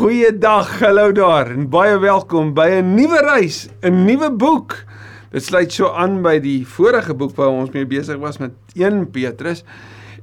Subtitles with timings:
[0.00, 4.72] Goeiedag, hallo daar en baie welkom by 'n nuwe reis, 'n nuwe boek.
[5.30, 9.10] Dit sluit so aan by die vorige boek waar ons mee besig was met 1
[9.10, 9.62] Petrus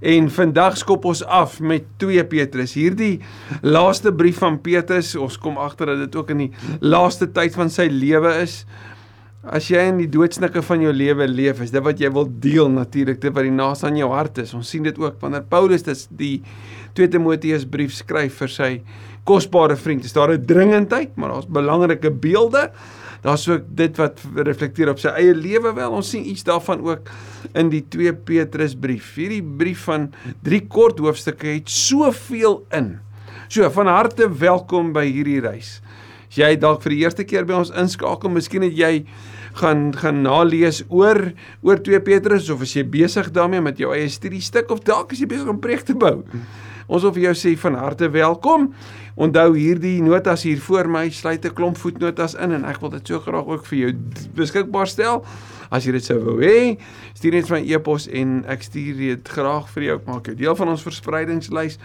[0.02, 2.74] en vandag skop ons af met 2 Petrus.
[2.74, 3.20] Hierdie
[3.62, 7.70] laaste brief van Petrus, ons kom agter dat dit ook in die laaste tyd van
[7.70, 8.66] sy lewe is.
[9.46, 12.68] As jy in die doodsnikke van jou lewe leef, is dit wat jy wil deel
[12.70, 14.54] natuurlik, dit wat die naas aan jou hart is.
[14.54, 16.42] Ons sien dit ook wanneer Paulus dit die
[16.98, 18.70] 2 Timoteus brief skryf vir sy
[19.28, 20.06] kosbare vriend.
[20.06, 22.72] Is daar 'n dringendheid, maar daar's belangrike beelde.
[23.22, 25.92] Daar's ook dit wat reflekteer op sy eie lewe wel.
[25.92, 27.10] Ons sien iets daarvan ook
[27.54, 29.16] in die 2 Petrus brief.
[29.16, 33.00] Hierdie brief van drie kort hoofstukke het soveel in.
[33.48, 35.82] So van harte welkom by hierdie reis.
[36.30, 39.06] As jy dalk vir die eerste keer by ons inskakel, miskien het jy
[39.58, 41.32] gaan gaan nalees oor
[41.66, 45.24] oor 2 Petrus of as jy besig daarmee met jou eie studiestuk of dalk as
[45.24, 46.22] jy besig om preek te bou.
[46.88, 48.70] Ons wil vir jou sê van harte welkom.
[49.20, 53.08] Onthou hierdie notas hier voor my sluit 'n klomp voetnotas in en ek wil dit
[53.08, 53.92] so graag ook vir jou
[54.36, 55.26] beskikbaar stel.
[55.70, 56.80] As jy dit sou wou hê,
[57.14, 60.00] stuur net my e-pos en ek stuur dit graag vir jou.
[60.06, 61.78] Maak jou deel van ons verspreidingslys.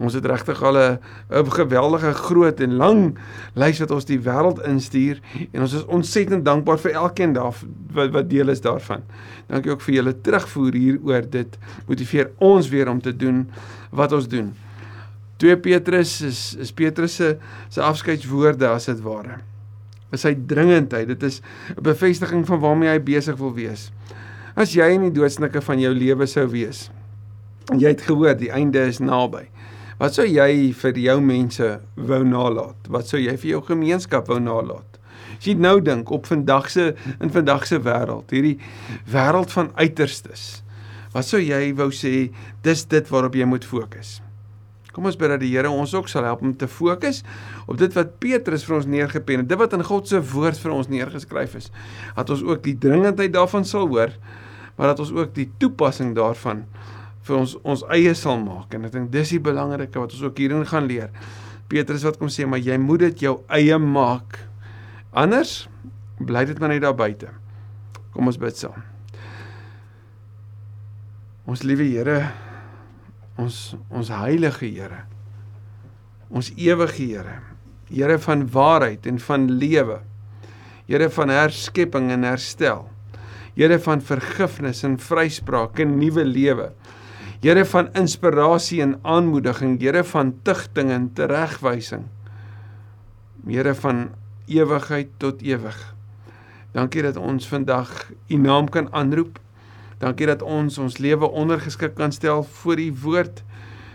[0.00, 3.18] Ons het regtig al 'n geweldige groot en lang
[3.54, 5.20] lys wat ons die wêreld instuur
[5.52, 7.54] en ons is ontsettend dankbaar vir elkeen daar
[7.92, 9.02] wat wat deel is daarvan.
[9.46, 11.30] Dankie ook vir julle terugvoer hieroor.
[11.30, 13.50] Dit motiveer ons weer om te doen
[13.90, 14.54] wat ons doen.
[15.36, 17.36] 2 Petrus is is Petrus se
[17.68, 19.40] se afskeidswoorde as dit ware.
[20.12, 21.06] Is hy dringendheid.
[21.08, 21.40] Dit is
[21.76, 23.92] 'n bevestiging van waarmee hy besig wil wees.
[24.54, 26.90] As jy in die doodsnikke van jou lewe sou wees.
[27.78, 29.48] Jy het gehoor die einde is naby.
[30.00, 31.66] Wat sou jy vir jou mense
[32.08, 32.86] wou nalat?
[32.88, 34.96] Wat sou jy vir jou gemeenskap wou nalat?
[35.36, 36.86] As jy nou dink op vandag se
[37.20, 38.54] in vandag se wêreld, hierdie
[39.12, 40.62] wêreld van uiterstes.
[41.12, 42.30] Wat sou jy wou sê
[42.64, 44.22] dis dit waarop jy moet fokus?
[44.96, 47.20] Kom ons bid dat die Here ons ook sal help om te fokus
[47.68, 50.78] op dit wat Petrus vir ons neergepen het, dit wat in God se woord vir
[50.78, 51.68] ons neergeskryf is.
[52.16, 54.16] Dat ons ook die dringendheid daarvan sal hoor,
[54.80, 56.64] maar dat ons ook die toepassing daarvan
[57.28, 60.40] vir ons ons eie sal maak en ek dink dis die belangrike wat ons ook
[60.40, 61.10] hierin gaan leer.
[61.70, 64.40] Petrus wat kom sê maar jy moet dit jou eie maak.
[65.12, 65.68] Anders
[66.20, 67.30] bly dit maar net daar buite.
[68.14, 68.82] Kom ons bid saam.
[71.50, 72.18] Ons liewe Here,
[73.40, 75.04] ons ons heilige Here.
[76.30, 77.40] Ons ewige Here.
[77.90, 79.98] Here van waarheid en van lewe.
[80.86, 82.84] Here van herskepping en herstel.
[83.56, 86.70] Here van vergifnis en vryspraak en nuwe lewe.
[87.40, 92.02] Here van inspirasie en aanmoediging, Here van tigting en teregwysing.
[93.46, 94.10] Here van
[94.44, 95.78] ewigheid tot ewig.
[96.76, 99.38] Dankie dat ons vandag U naam kan aanroep.
[100.04, 103.40] Dankie dat ons ons lewe ondergeskik kan stel voor U woord.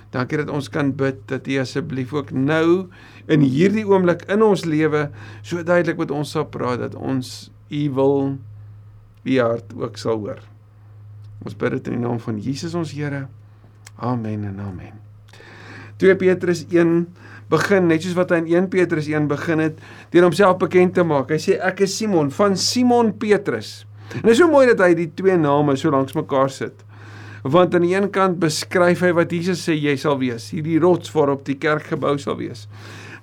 [0.09, 2.88] Dankie dat ons kan bid dat U asseblief ook nou
[3.29, 5.12] in hierdie oomblik in ons lewe
[5.45, 8.19] so duidelik met ons sal praat dat ons U wil
[9.22, 10.41] U hart ook sal hoor.
[11.44, 13.25] Ons bid dit in die naam van Jesus ons Here.
[13.96, 14.96] Amen en amen.
[15.97, 17.06] 2 Petrus 1
[17.51, 19.78] begin net soos wat hy in 1 Petrus 1 begin het
[20.12, 21.31] deur homself bekend te maak.
[21.31, 23.85] Hy sê ek is Simon van Simon Petrus.
[24.12, 26.84] En dit is so mooi dat hy die twee name so langs mekaar sit.
[27.45, 31.12] Want aan die een kant beskryf hy wat Jesus sê jy sal wees, hierdie rots
[31.13, 32.66] waarop die kerk gebou sal wees.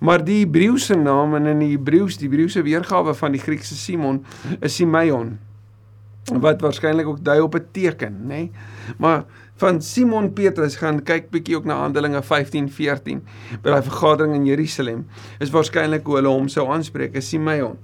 [0.03, 4.23] Maar die Hebreëse naam en in die Hebreëus, die Hebreëse weergawe van die Griekse Simon
[4.61, 5.37] is Simeon
[6.31, 8.27] wat waarskynlik ook dui op 'n teken, nê?
[8.27, 8.51] Nee?
[8.99, 9.25] Maar
[9.57, 13.23] van Simon Petrus gaan kyk bietjie ook na Handelinge 15:14
[13.63, 15.07] by daai vergadering in Jerusalem.
[15.39, 17.79] Is waarskynlik hoe hulle hom sou aanspreek, is Simeon.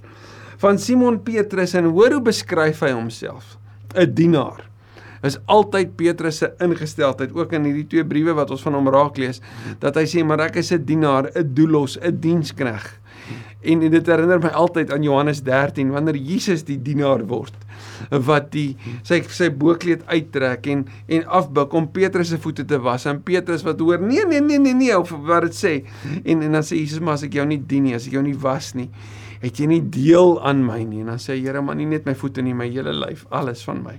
[0.59, 3.59] Van Simon Petrus en hoor hoe beskryf hy homself?
[3.95, 4.67] 'n Dienaar.
[5.23, 9.17] Is altyd Petrus se ingesteldheid ook in hierdie twee briewe wat ons van hom raak
[9.17, 9.41] lees
[9.79, 13.01] dat hy sê maar ek is 'n dienaar, 'n doelos, 'n dienskneg.
[13.63, 17.55] En dit herinner my altyd aan Johannes 13 wanneer Jesus die dienaar word
[18.11, 23.07] wat die sy sy boekleed uittrek en en afbuig om Petrus se voete te was.
[23.07, 25.75] En Petrus wat hoor nee nee nee nee nee of wat dit sê.
[26.25, 28.23] En en dan sê Jesus maar as ek jou nie dien nie as ek jou
[28.23, 28.91] nie was nie
[29.43, 31.03] het jy nie deel aan my nie.
[31.05, 33.83] En dan sê Here maar nie net my voete nie my hele lyf alles van
[33.85, 33.97] my.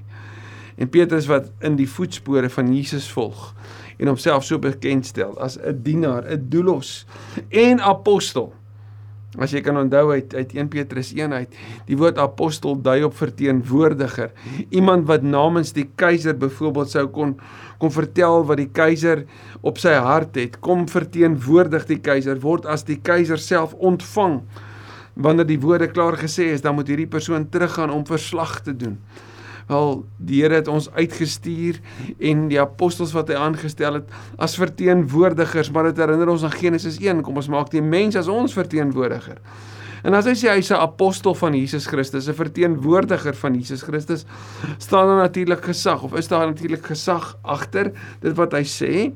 [0.79, 3.49] En Petrus wat in die voetspore van Jesus volg
[3.99, 7.05] en homself so bekend stel as 'n dienaar 'n doelos
[7.49, 8.53] en apostel
[9.39, 11.53] As jy kan onthou uit uit 1 Petrus 1 uit,
[11.87, 14.33] die woord apostel dui op verteenwoordiger,
[14.69, 17.37] iemand wat namens die keiser byvoorbeeld sou kon
[17.79, 19.21] kon vertel wat die keiser
[19.63, 24.41] op sy hart het, kom verteenwoordig die keiser, word as die keiser self ontvang.
[25.15, 28.99] Wanneer die woorde klaar gesê is, dan moet hierdie persoon teruggaan om verslag te doen
[29.69, 31.77] Wel, die Here het ons uitgestuur
[32.17, 36.97] en die apostels wat hy aangestel het as verteenwoordigers, maar dit herinner ons aan Genesis
[36.97, 39.37] 1, kom ons maak die mens as ons verteenwoordiger.
[40.01, 44.25] En as hy sê hy's 'n apostel van Jesus Christus, 'n verteenwoordiger van Jesus Christus,
[44.77, 47.91] staan daar natuurlik gesag of is daar natuurlik gesag agter
[48.21, 49.11] dit wat hy sê?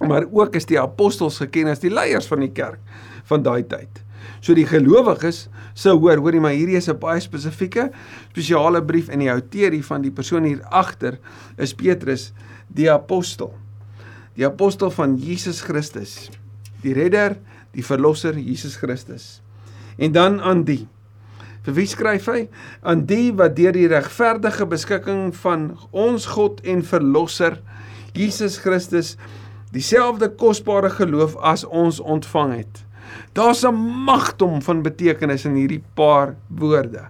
[0.00, 2.78] Maar ook is die apostels geken as die leiers van die kerk
[3.24, 4.02] van daai tyd.
[4.42, 5.46] So die gelowiges
[5.78, 7.90] sou hoor, hoorie maar hierdie is 'n baie spesifieke
[8.32, 11.18] spesiale brief en die outeur van die persoon hier agter
[11.56, 12.32] is Petrus
[12.68, 13.54] die apostel.
[14.34, 16.30] Die apostel van Jesus Christus.
[16.82, 17.36] Die redder,
[17.72, 19.42] die verlosser Jesus Christus
[19.98, 20.86] en dan aan die.
[21.62, 22.46] Vir wie skryf hy?
[22.82, 27.60] Aan die wat deur die regverdige beskikking van ons God en verlosser
[28.16, 29.14] Jesus Christus
[29.72, 32.82] dieselfde kosbare geloof as ons ontvang het.
[33.32, 33.74] Daar's 'n
[34.04, 37.08] magdom van betekenis in hierdie paar woorde.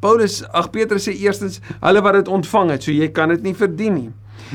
[0.00, 3.54] Paulus, ag Petrus sê eerstens, hulle wat dit ontvang het, so jy kan dit nie
[3.54, 4.12] verdien nie.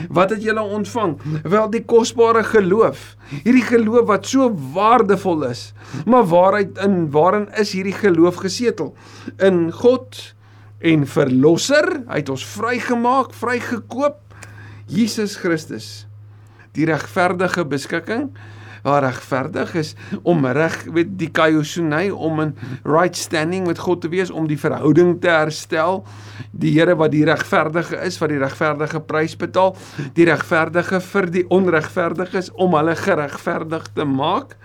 [0.09, 1.17] Wat het julle ontvang?
[1.43, 3.15] Wel die kosbare geloof.
[3.43, 5.73] Hierdie geloof wat so waardevol is.
[6.05, 8.93] Maar waaruit in waarin is hierdie geloof gesetel?
[9.39, 10.21] In God
[10.79, 12.03] en verlosser.
[12.07, 14.21] Hy het ons vrygemaak, vrygekoop.
[14.91, 16.07] Jesus Christus.
[16.75, 18.31] Die regverdige beskikking
[18.83, 19.93] waar regverdig is
[20.23, 24.59] om reg weet die kaiosonei om in right standing met God te wees om die
[24.59, 26.03] verhouding te herstel.
[26.51, 29.75] Die Here wat die regverdige is wat die regverdige prys betaal
[30.17, 34.57] die regverdige vir die onregverdiges om hulle geregverdig te maak.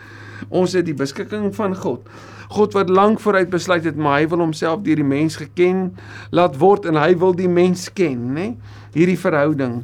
[0.49, 2.09] Ons het die beskikking van God.
[2.53, 5.89] God wat lank vooruit besluit het maar hy wil homself deur die mens geken
[6.31, 8.49] laat word en hy wil die mens ken nê
[8.95, 9.81] hierdie verhouding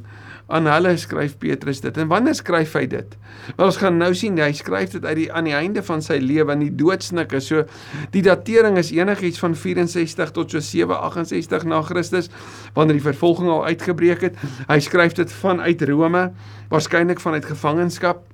[0.52, 1.96] aan hulle skryf Petrus dit.
[1.96, 3.14] En wanneer skryf hy dit?
[3.56, 6.18] Wel ons gaan nou sien hy skryf dit uit die aan die einde van sy
[6.20, 7.40] lewe in die doodsnikke.
[7.40, 7.64] So
[8.12, 12.28] die datering is enigiets van 64 tot so 768 na Christus
[12.76, 14.38] wanneer die vervolging al uitgebreek het.
[14.68, 16.28] Hy skryf dit vanuit Rome,
[16.72, 18.24] waarskynlik vanuit gevangenskap.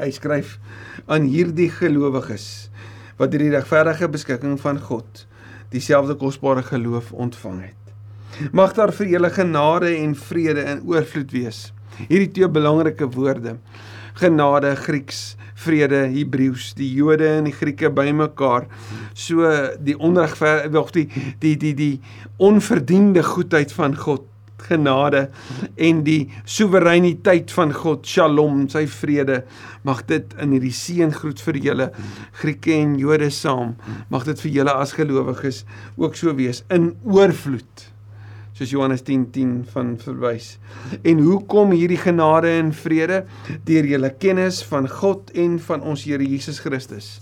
[0.00, 0.58] Hy skryf
[1.06, 2.70] aan hierdie gelowiges
[3.20, 5.26] wat deur die regverdige beskikking van God
[5.70, 7.79] dieselfde kosbare geloof ontvang het.
[8.52, 11.60] Mag daar vir julle genade en vrede in oorvloed wees.
[12.08, 13.58] Hierdie twee belangrike woorde.
[14.20, 18.66] Genade Grieks, vrede Hebreëus, die Jode en die Grieke bymekaar.
[19.14, 19.48] So
[19.78, 21.06] die onregverdig die
[21.42, 21.94] die die die
[22.40, 24.26] onverdiende goedheid van God
[24.60, 25.28] genade
[25.80, 29.42] en die soewereiniteit van God Shalom sy vrede
[29.88, 31.86] mag dit in hierdie seëngroet vir julle
[32.42, 33.76] Grieke en Jode saam
[34.12, 35.64] mag dit vir julle as gelowiges
[35.96, 37.88] ook so wees in oorvloed
[38.60, 40.58] soos Johannes 10:10 10 van verwys.
[41.02, 43.24] En hoe kom hierdie genade en vrede
[43.64, 47.20] deur julle kennis van God en van ons Here Jesus Christus?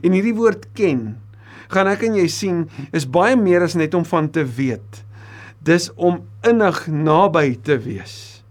[0.00, 1.18] En hierdie woord ken,
[1.68, 5.04] gaan ek en jy sien, is baie meer as net om van te weet.
[5.60, 8.42] Dis om innig naby te wees.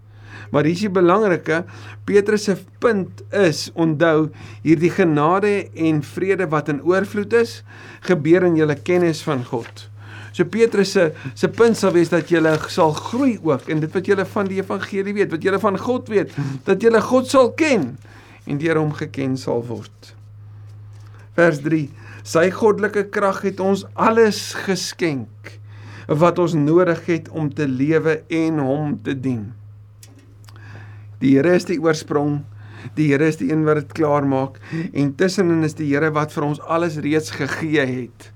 [0.52, 1.64] Maar hier is die belangrike,
[2.06, 4.30] Petrus se punt is, onthou,
[4.66, 7.62] hierdie genade en vrede wat in oorvloed is,
[8.04, 9.91] gebeur in julle kennis van God.
[10.32, 12.42] So Petrus se se punt sal wees dat jy
[12.72, 16.10] sal groei ook in dit wat jy van die evangelie weet, wat jy van God
[16.10, 16.32] weet,
[16.66, 17.98] dat jy God sal ken
[18.48, 20.14] en deur hom geken sal word.
[21.36, 21.90] Vers 3:
[22.24, 25.58] Sy goddelike krag het ons alles geskenk
[26.08, 29.52] wat ons nodig het om te lewe en hom te dien.
[31.22, 32.42] Die Here is die oorsprong
[32.98, 34.58] Die Here is die een wat dit klaar maak
[34.92, 38.32] en tussenin is die Here wat vir ons alles reeds gegee het.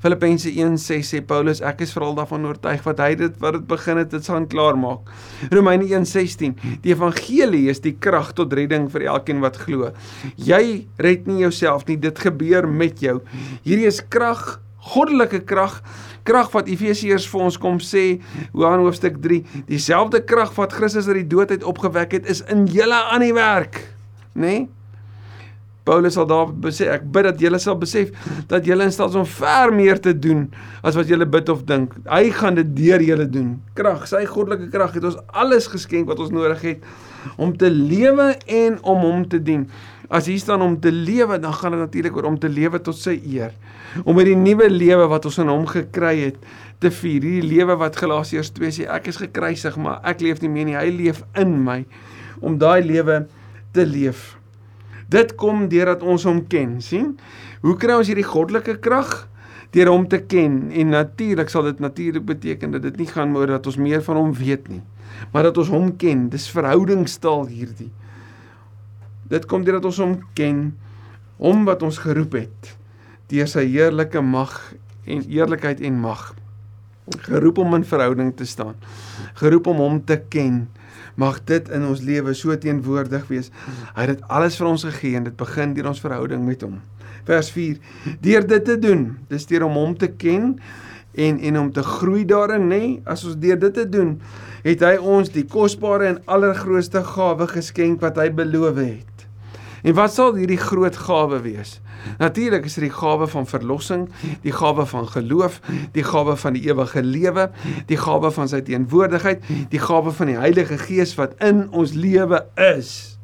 [0.00, 4.00] Filippense 1:6 sê Paulus ek is veral daarvan oortuig wat hy dit wat dit begin
[4.00, 5.10] het dit sal klaar maak.
[5.52, 9.92] Romeine 1:16 Die evangelie is die krag tot redding vir elkeen wat glo.
[10.36, 13.20] Jy red nie jouself nie, dit gebeur met jou.
[13.62, 15.82] Hierdie is krag, goddelike krag
[16.24, 18.04] krag wat Efesiërs vir ons kom sê
[18.52, 22.66] Johannes hoofstuk 3 dieselfde krag wat Christus uit die dood uit opgewek het is in
[22.70, 23.82] julle aan die werk
[24.34, 24.68] nê nee?
[25.84, 28.10] Paulus sal daar sê ek bid dat julle sal besef
[28.50, 30.46] dat julle in staat is om ver meer te doen
[30.82, 31.94] as wat julle bid of dink.
[32.08, 33.54] Hy gaan dit deur julle doen.
[33.78, 36.84] Krag, sy goddelike krag het ons alles geskenk wat ons nodig het
[37.40, 39.66] om te lewe en om hom te dien.
[40.10, 42.98] As hier staan om te lewe, dan gaan dit natuurlik oor om te lewe tot
[42.98, 43.52] sy eer.
[44.02, 46.40] Om met die nuwe lewe wat ons in hom gekry het
[46.82, 47.22] te vier.
[47.22, 50.78] Hierdie lewe wat Galasiërs 2 sê ek is gekruisig, maar ek leef nie meer nie,
[50.78, 51.84] hy leef in my
[52.42, 53.22] om daai lewe
[53.76, 54.39] te leef.
[55.10, 57.16] Dit kom deurdat ons hom ken, sien?
[57.64, 59.26] Hoe kry ons hierdie goddelike krag?
[59.74, 63.50] Deur hom te ken en natuurlik sal dit natuurlik beteken dat dit nie gaan oor
[63.54, 64.82] dat ons meer van hom weet nie,
[65.30, 66.28] maar dat ons hom ken.
[66.30, 67.90] Dis verhoudingstaal hierdie.
[69.30, 70.72] Dit kom deurdat ons hom ken,
[71.38, 72.76] hom wat ons geroep het
[73.30, 74.56] deur sy heerlike mag
[75.06, 76.32] en eerlikheid en mag.
[77.26, 78.74] Geroep om in verhouding te staan.
[79.38, 80.64] Geroep om hom te ken.
[81.14, 83.50] Mag dit in ons lewe so teenwoordig wees.
[83.94, 86.78] Hy het dit alles vir ons gegee en dit begin deur ons verhouding met hom.
[87.28, 87.80] Vers 4:
[88.20, 90.54] Deur dit te doen, dis deur om hom te ken
[91.14, 92.78] en en om te groei daarin, nê?
[92.78, 94.16] Nee, as ons deur dit te doen,
[94.64, 99.09] het hy ons die kosbare en allergrootste gawe geskenk wat hy beloof het.
[99.82, 101.78] En wat sal hierdie groot gawe wees?
[102.20, 104.08] Natuurlik is dit die gawe van verlossing,
[104.44, 105.60] die gawe van geloof,
[105.92, 107.50] die gawe van die ewige lewe,
[107.88, 112.44] die gawe van sy teenwoordigheid, die gawe van die Heilige Gees wat in ons lewe
[112.56, 113.20] is.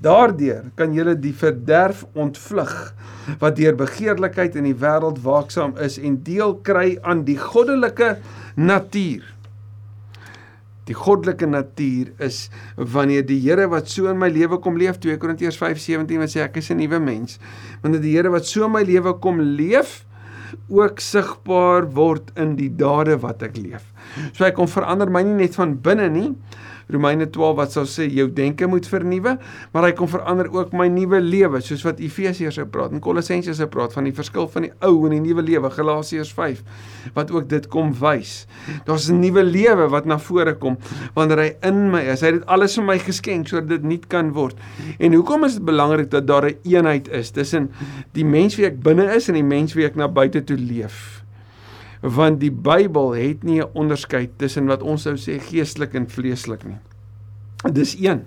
[0.00, 2.72] Daardeur kan jy die verderf ontvlug
[3.42, 8.14] wat deur begeerlikheid in die wêreld waaksaam is en deel kry aan die goddelike
[8.56, 9.26] natuur.
[10.90, 15.20] Die goddelike natuur is wanneer die Here wat so in my lewe kom leef 2
[15.22, 17.38] Korintiërs 5:17 wat sê ek is 'n nuwe mens.
[17.82, 20.04] Wanneer die Here wat so in my lewe kom leef
[20.68, 23.86] ook sigbaar word in die dade wat ek leef.
[24.32, 26.34] So hy kom verander my nie net van binne nie,
[26.92, 29.36] Romeine 12 wat sou sê jou denke moet vernuwe,
[29.72, 33.54] maar hy kom verander ook my nuwe lewe, soos wat Efesiërs sou praat en Kolossense
[33.54, 36.62] sou praat van die verskil van die ou en die nuwe lewe, Galasiërs 5
[37.16, 38.46] wat ook dit kom wys.
[38.86, 40.76] Daar's 'n nuwe lewe wat na vore kom
[41.14, 42.20] wanneer hy in my is.
[42.20, 44.56] Hy het dit alles vir my geskenk sodat dit nie kan word.
[44.98, 47.70] En hoekom is dit belangrik dat daar 'n eenheid is tussen
[48.12, 51.19] die mens wie ek binne is en die mens wie ek na buite toe leef?
[52.00, 56.64] Want die Bybel het nie 'n onderskeid tussen wat ons sou sê geestelik en vleeslik
[56.64, 56.78] nie.
[57.72, 58.24] Dis een.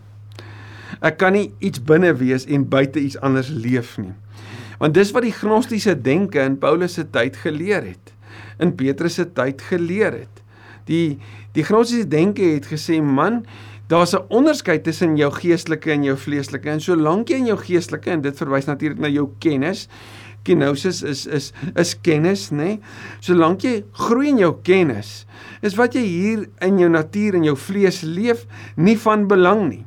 [1.01, 4.13] Ek kan nie iets binne wees en buite iets anders leef nie.
[4.77, 8.13] Want dis wat die gnostiese denke in Paulus se tyd geleer het.
[8.59, 10.43] In Petrus se tyd geleer het.
[10.85, 11.19] Die
[11.51, 13.45] die gnostiese denke het gesê man
[13.87, 16.69] Daar's 'n onderskeid tussen jou geestelike en jou vleeslike.
[16.69, 19.87] En solank jy in jou geestelike en dit verwys natuurlik na jou kennis,
[20.43, 22.57] kenosis is is is kennis, nê?
[22.57, 22.79] Nee?
[23.23, 25.25] Solank jy groei in jou kennis,
[25.61, 28.45] is wat jy hier in jou natuur en jou vlees leef
[28.75, 29.85] nie van belang nie.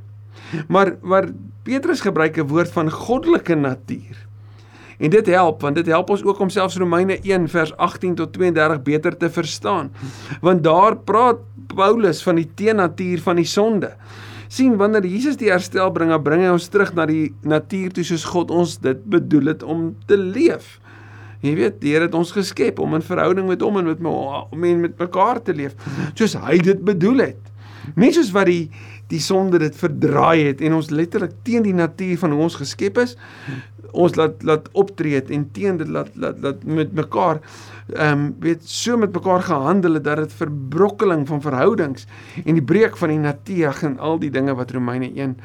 [0.68, 1.30] Maar maar
[1.66, 4.26] Petrus gebruik 'n woord van goddelike natuur.
[4.98, 8.32] En dit help want dit help ons ook om selfs Romeine 1 vers 18 tot
[8.32, 9.92] 32 beter te verstaan.
[10.40, 11.36] Want daar praat
[11.66, 13.96] Paulus van die teenatuur van die sonde
[14.48, 18.04] sien wanneer Jesus die herstel bring, dan bring hy ons terug na die natuur toe
[18.06, 20.76] soos God ons dit bedoel het om te leef.
[21.44, 24.64] Jy weet, die Here het ons geskep om in verhouding met hom en met om
[24.64, 25.76] en met mekaar te leef
[26.14, 27.52] soos hy dit bedoel het.
[27.94, 28.70] Nie soos wat die
[29.06, 32.98] die sonde dit verdraai het en ons letterlik teen die natuur van hoe ons geskep
[32.98, 33.14] is
[33.96, 37.40] ons laat laat optree en teen dit laat laat laat met mekaar
[37.94, 42.06] ehm um, weet so met mekaar gehandel het dat dit verbrokkeling van verhoudings
[42.44, 45.36] en die breek van die natuur en al die dinge wat Romeine 1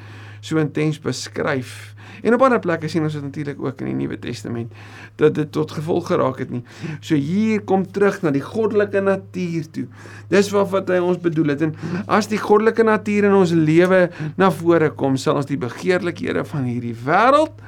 [0.42, 1.94] so intens beskryf.
[2.22, 4.74] En op ander plekke sien ons dit natuurlik ook in die Nuwe Testament
[5.22, 6.64] dat dit tot gevolg geraak het nie.
[7.00, 9.86] So hier kom terug na die goddelike natuur toe.
[10.34, 11.76] Dis wat wat hy ons bedoel het en
[12.08, 14.08] as die goddelike natuur in ons lewe
[14.38, 17.62] na vore kom, sal ons die begeerlikhede van hierdie wêreld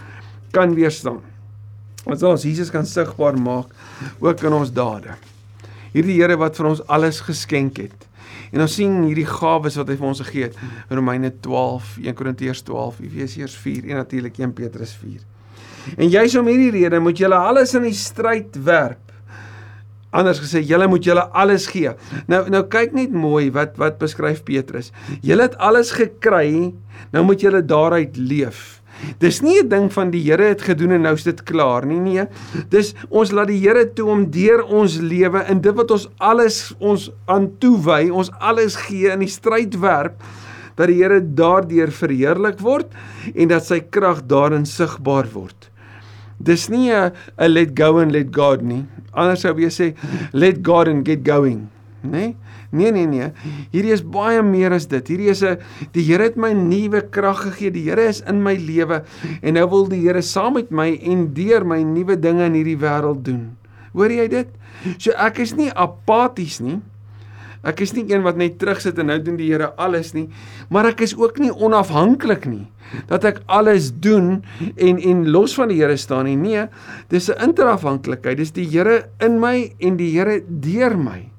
[0.53, 1.21] kan weerstaan.
[2.03, 3.71] Ons ons Jesus kan sigbaar maak
[4.19, 5.15] ook in ons dade.
[5.93, 8.09] Hierdie Here wat vir ons alles geskenk het.
[8.53, 10.57] En ons sien hierdie gawes wat hy vir ons gegee het.
[10.91, 15.23] Romeine 12, 1 Korintiërs 12, Efesiërs 4 en natuurlik 1 Petrus 4.
[15.97, 18.99] En juis om hierdie rede moet julle alles in die stryd werp.
[20.13, 21.89] Anders gesê, julle moet julle alles gee.
[22.29, 24.91] Nou nou kyk net mooi wat wat beskryf Petrus.
[25.25, 26.69] Julle het alles gekry,
[27.15, 28.82] nou moet julle daaruit leef.
[29.19, 31.99] Dis nie 'n ding van die Here het gedoen en nou is dit klaar nie.
[31.99, 32.25] Nee.
[32.69, 36.73] Dis ons laat die Here toe om deur ons lewe in dit wat ons alles
[36.79, 40.21] ons aan toewy, ons alles gee in die stryd werp
[40.75, 42.87] dat die Here daardeur verheerlik word
[43.35, 45.69] en dat sy krag daarin sigbaar word.
[46.39, 48.85] Dis nie 'n let go and let God nie.
[49.13, 49.95] Anders sou jy sê
[50.33, 51.69] let God and get going,
[52.03, 52.11] né?
[52.11, 52.35] Nee?
[52.73, 53.29] Nee nee nee.
[53.69, 55.07] Hierdie is baie meer as dit.
[55.13, 55.59] Hierdie is 'n
[55.93, 57.71] die Here het my nuwe krag gegee.
[57.71, 59.03] Die Here is in my lewe
[59.41, 62.79] en nou wil die Here saam met my en deur my nuwe dinge in hierdie
[62.81, 63.57] wêreld doen.
[63.93, 64.49] Hoor jy dit?
[64.97, 66.81] So ek is nie apaties nie.
[67.63, 70.27] Ek is nie een wat net terugsit en nou doen die Here alles nie,
[70.69, 72.67] maar ek is ook nie onafhanklik nie
[73.07, 74.43] dat ek alles doen
[74.75, 76.35] en en los van die Here staan nie.
[76.35, 76.67] Nee,
[77.09, 78.37] dis 'n interafhanklikheid.
[78.37, 81.32] Dis die Here in my en die Here deur my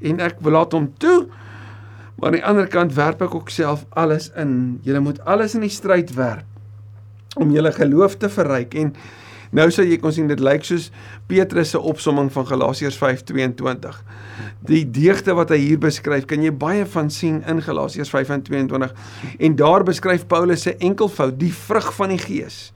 [0.00, 1.26] en ek wil laat hom toe.
[2.16, 4.78] Maar aan die ander kant werp ek ook self alles in.
[4.86, 6.46] Jy moet alles in die stryd werp
[7.36, 8.94] om julle geloof te verryk en
[9.56, 10.86] nou sal jy kon sien dit lyk soos
[11.28, 13.98] Petrus se opsomming van Galasiërs 5:22.
[14.66, 18.94] Die deugde wat hy hier beskryf, kan jy baie van sien in Galasiërs 5:22
[19.38, 22.72] en daar beskryf Paulus se enkelvoud, die vrug van die Gees.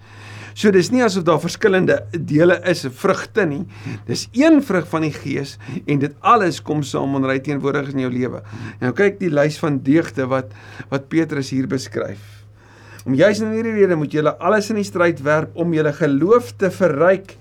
[0.54, 3.62] So dis nie asof daar verskillende dele is, vrugte nie.
[4.08, 8.04] Dis een vrug van die Gees en dit alles kom saam wanneer hy teenwoordig in
[8.06, 8.42] jou lewe.
[8.82, 10.54] Nou kyk die lys van deugde wat
[10.90, 12.40] wat Petrus hier beskryf.
[13.06, 16.52] Om juis in hierdie rede moet julle alles in die stryd werp om julle geloof
[16.60, 17.36] te verryk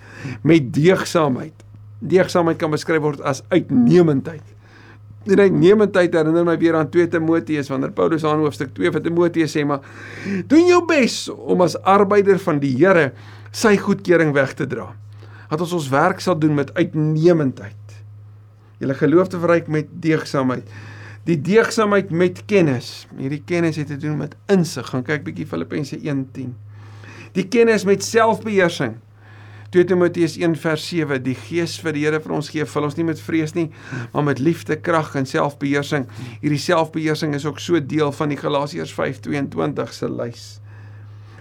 [0.47, 1.65] met deegsaamheid.
[1.99, 4.45] Deegsaamheid kan beskryf word as uitnemendheid.
[5.29, 9.53] En uitnemendheid herinner my weer aan 2 Timoteus wanneer Paulus aan hoofstuk 2 van Timoteus
[9.53, 9.85] sê maar
[10.49, 13.11] doen jou bes om as arbeider van die Here
[13.51, 14.89] sy goedkeuring weg te dra.
[15.49, 17.75] Dat ons ons werk sal doen met uitnemendheid.
[18.79, 20.69] Julle geloof te verryk met deegsaamheid
[21.29, 23.05] die deegsaamheid met kennis.
[23.17, 24.87] Hierdie kennis het te doen met insig.
[24.89, 26.55] Gaan kyk bietjie Filippense 1:10.
[27.35, 28.95] Die kennis met selfbeheersing.
[29.69, 32.95] 2 Timoteus 1 vers 7 Die Gees vir die Here vir ons gee vul ons
[32.97, 33.67] nie met vrees nie
[34.13, 36.07] maar met liefde, krag en selfbeheersing.
[36.41, 40.47] Hierdie selfbeheersing is ook so deel van die Galasiërs 5:22 se lys.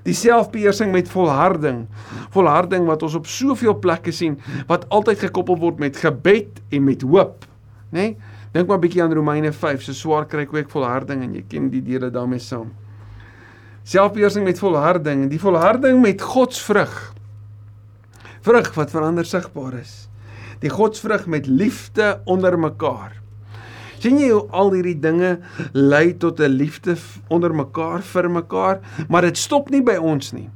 [0.05, 1.87] Die selfbeheersing met volharding.
[2.35, 7.03] Volharding wat ons op soveel plekke sien wat altyd gekoppel word met gebed en met
[7.03, 7.47] hoop,
[7.93, 8.13] nê?
[8.13, 8.17] Nee?
[8.53, 11.69] Dink maar bietjie aan Romeine 5, so swaar kry ek ook volharding en jy ken
[11.73, 12.71] die dele daarmee saam.
[13.89, 16.97] Selfbeheersing met volharding, die volharding met God se vrug.
[18.41, 20.09] Vrug wat verander sigbaar is.
[20.63, 23.17] Die godsvrug met liefde onder mekaar.
[23.99, 25.39] sien jy hoe al hierdie dinge
[25.73, 26.95] lei tot 'n liefde
[27.29, 30.51] onder mekaar vir mekaar, maar dit stop nie by ons nie.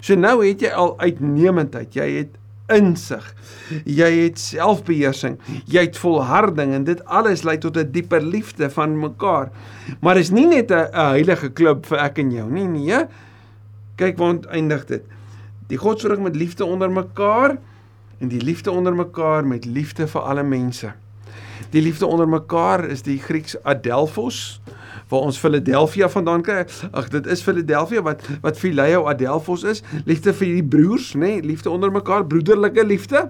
[0.00, 2.36] So nou het jy al uitnemendheid, jy het
[2.72, 3.24] insig.
[3.84, 5.38] Jy het selfbeheersing,
[5.70, 9.50] jy het volharding en dit alles lei tot 'n dieper liefde van mekaar.
[10.00, 13.06] Maar is nie net 'n heilige klub vir ek en jou nie, nee.
[13.96, 15.02] Kyk waar eindig dit.
[15.66, 17.56] Die godsvrug met liefde onder mekaar
[18.18, 20.92] en die liefde onder mekaar met liefde vir alle mense.
[21.70, 24.60] Die liefde onder mekaar is die Grieks adelphos
[25.08, 26.64] waar ons Philadelphia vandaan kry.
[26.90, 31.42] Ag dit is Philadelphia wat wat Phileo Adelphos is, liefde vir die broers, nê, nee,
[31.52, 33.26] liefde onder mekaar, broederlike liefde.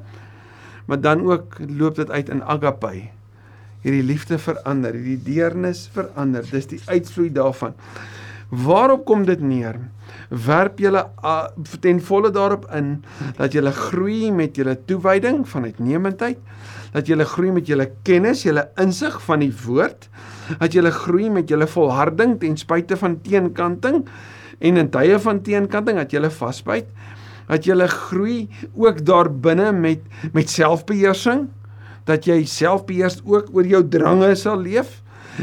[0.86, 2.92] Maar dan ook loop dit uit in agape.
[3.82, 6.46] Hierdie liefde verander, hierdie deernis verander.
[6.50, 7.74] Dis die uitvloei daarvan.
[8.52, 9.78] Waarop kom dit neer?
[10.28, 11.06] Werp julle
[11.80, 12.98] ten volle daarop in
[13.38, 16.38] dat julle groei met julle toewyding van uitnemendheid,
[16.92, 20.08] dat julle groei met julle kennis, julle insig van die woord,
[20.58, 24.02] dat julle groei met julle volharding ten spyte van teenkanting
[24.62, 26.90] en in tye van teenkanting dat julle vasbyt
[27.48, 31.48] dat julle groei ook daar binne met met selfbeheersing
[32.08, 35.00] dat jy selfbeheers ook oor jou drange sal leef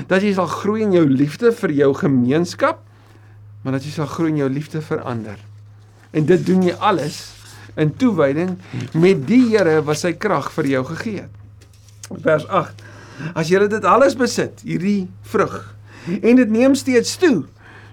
[0.07, 2.85] dat jy sal groei in jou liefde vir jou gemeenskap
[3.63, 5.39] maar dat jy sal groei in jou liefde vir ander
[6.11, 7.21] en dit doen jy alles
[7.77, 8.57] in toewyding
[8.93, 12.87] met die Here wat sy krag vir jou gegee het vers 8
[13.35, 15.55] As jy dit alles besit, hierdie vrug,
[16.19, 17.43] en dit neem steeds toe.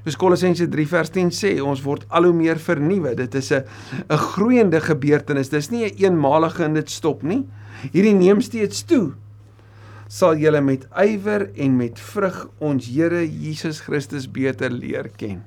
[0.07, 3.17] Soos Kolossense 3 vers 10 sê, ons word al hoe meer vernuwe.
[3.19, 3.65] Dit is 'n
[4.09, 5.49] 'n groeiende gebeurtenis.
[5.49, 7.45] Dis nie 'n een eenmalige en dit stop nie.
[7.93, 9.15] Hierdie neem steeds toe.
[10.09, 15.43] Sal julle met ywer en met vrug ons Here Jesus Christus beter leer ken.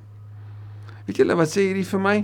[1.10, 2.18] Weet julle wat sê hierdie vir my?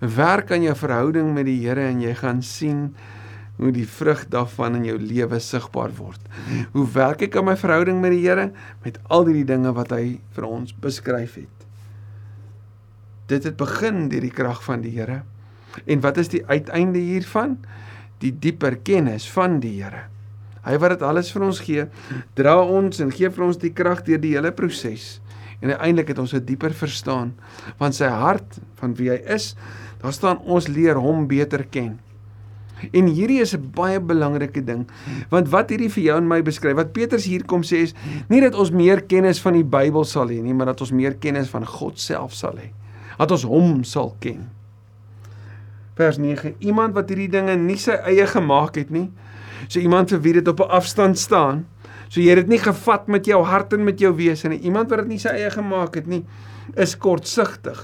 [0.00, 2.86] Werk aan jou verhouding met die Here en jy gaan sien
[3.58, 6.22] hoe die vrug daarvan in jou lewe sigbaar word.
[6.72, 8.46] Hoe werk ek aan my verhouding met die Here
[8.80, 11.68] met al die dinge wat hy vir ons beskryf het.
[13.28, 15.20] Dit het begin deur die krag van die Here.
[15.84, 17.58] En wat is die uiteinde hiervan?
[18.24, 20.06] Die dieper kennis van die Here.
[20.64, 21.84] Hy wat dit alles vir ons gee,
[22.40, 25.18] dra ons en gee vir ons die krag deur die hele proses.
[25.64, 27.34] En uiteindelik het ons 'n dieper verstaan
[27.76, 29.54] van sy hart, van wie hy is.
[30.00, 32.00] Daar staan ons leer hom beter ken.
[32.92, 34.86] En hierdie is 'n baie belangrike ding.
[35.28, 37.94] Want wat hierdie vir jou en my beskryf, wat Petrus hier kom sê is
[38.28, 41.14] nie dat ons meer kennis van die Bybel sal hê nie, maar dat ons meer
[41.14, 42.70] kennis van God self sal hê.
[43.18, 44.50] Dat ons hom sal ken.
[45.94, 49.10] Vers 9: Iemand wat hierdie dinge nie sy eie gemaak het nie,
[49.68, 51.66] so iemand vir wie dit op 'n afstand staan,
[52.08, 54.60] so jy het dit nie gevat met jou hart en met jou wese nie.
[54.66, 56.22] Iemand wat dit nie sy eie gemaak het nie,
[56.80, 57.80] is kortsigtig.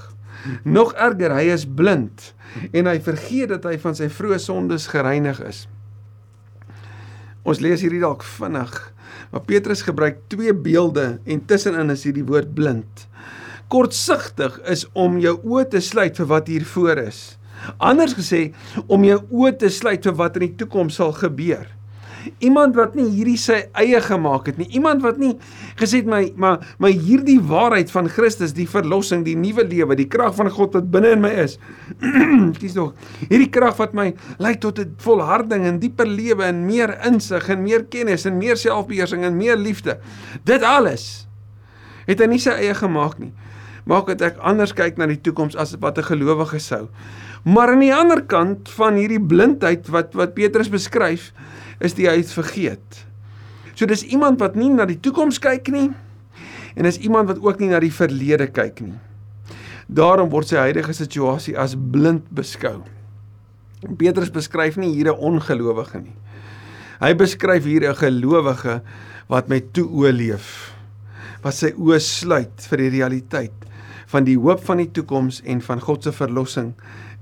[0.63, 2.31] Nog erger, hy is blind
[2.73, 5.65] en hy vergeet dat hy van sy vroeë sondes gereinig is.
[7.47, 8.73] Ons lees hierdie dalk vinnig,
[9.31, 13.05] maar Petrus gebruik twee beelde en tussenin is hierdie woord blind.
[13.71, 17.21] Kortsigtig is om jou oë te sluit vir wat hier voor is.
[17.77, 18.49] Anders gesê,
[18.87, 21.69] om jou oë te sluit vir wat in die toekoms sal gebeur.
[22.39, 24.67] Iemand wat nie hierdie sy eie gemaak het nie.
[24.77, 25.33] Iemand wat nie
[25.79, 30.07] gesê het my maar maar hierdie waarheid van Christus, die verlossing, die nuwe lewe, die
[30.11, 31.57] krag van God wat binne in my is.
[32.59, 32.93] Kies nog.
[33.27, 37.63] Hierdie krag wat my lei tot 'n volharding en dieper lewe en meer insig en
[37.63, 39.99] meer kennis en meer selfbeheersing en meer liefde.
[40.43, 41.27] Dit alles
[42.07, 43.33] het hy nie sy eie gemaak nie.
[43.85, 46.89] Maak dit ek anders kyk na die toekoms as wat 'n gelowige sou
[47.41, 51.31] Maar aan die ander kant van hierdie blindheid wat wat Petrus beskryf,
[51.81, 53.03] is die hy het vergeet.
[53.75, 55.89] So dis iemand wat nie na die toekoms kyk nie
[56.77, 58.97] en is iemand wat ook nie na die verlede kyk nie.
[59.91, 62.79] Daarom word sy huidige situasie as blind beskou.
[63.97, 66.15] Petrus beskryf nie hier 'n ongelowige nie.
[67.01, 68.81] Hy beskryf hier 'n gelowige
[69.27, 70.73] wat met toe oë leef.
[71.41, 73.61] Wat sy oë sluit vir die realiteit
[74.11, 76.73] van die hoop van die toekoms en van God se verlossing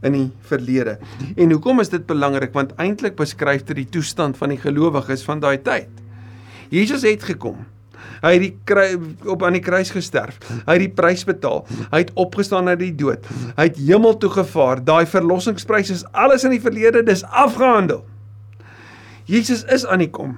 [0.06, 0.98] in die verlede.
[1.36, 2.54] En hoekom is dit belangrik?
[2.56, 5.90] Want eintlik beskryf dit die toestand van die gelowiges van daai tyd.
[6.74, 7.66] Jesus het gekom.
[8.20, 8.96] Hy het die kruis
[9.32, 10.40] op aan die kruis gesterf.
[10.68, 11.64] Hy het die prys betaal.
[11.92, 13.26] Hy het opgestaan uit die dood.
[13.58, 14.84] Hy het hemel toe gevaar.
[14.84, 18.04] Daai verlossingsprys is alles in die verlede, dis afgehandel.
[19.30, 20.38] Jesus is aan die kom.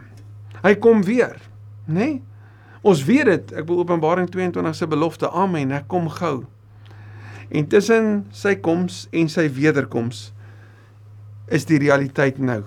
[0.62, 1.38] Hy kom weer,
[1.88, 1.96] né?
[1.98, 2.20] Nee?
[2.82, 3.52] Ons weet dit.
[3.62, 5.30] Ek wil Openbaring 22 se belofte.
[5.30, 5.74] Amen.
[5.78, 6.42] Ek kom gou.
[7.52, 10.30] En tussen sy koms en sy wederkoms
[11.52, 12.62] is die realiteit nou.